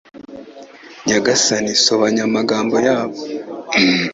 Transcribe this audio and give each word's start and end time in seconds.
Nyagasani 1.05 1.71
sobanya 1.83 2.21
amagambo 2.29 2.75
yabo 2.87 3.19